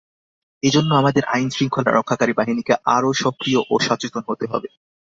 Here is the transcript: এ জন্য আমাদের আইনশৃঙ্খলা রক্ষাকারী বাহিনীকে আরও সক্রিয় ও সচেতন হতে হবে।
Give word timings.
এ 0.63 0.69
জন্য 0.69 0.89
আমাদের 0.95 1.23
আইনশৃঙ্খলা 1.27 1.91
রক্ষাকারী 1.91 2.33
বাহিনীকে 2.33 2.73
আরও 2.95 3.09
সক্রিয় 3.23 3.59
ও 3.69 3.75
সচেতন 3.79 4.23
হতে 4.27 4.45
হবে। 4.51 4.67